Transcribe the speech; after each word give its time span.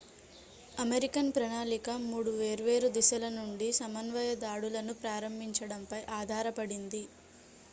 American 0.75 1.27
ప్రణాళిక 1.35 1.89
3 2.05 2.31
వేర్వేరు 2.37 2.87
దిశల 2.95 3.27
నుండి 3.35 3.67
సమన్వయ 3.79 4.31
దాడులను 4.43 4.95
ప్రారంభించడంపై 5.03 6.01
ఆధారపడింది 6.19 7.03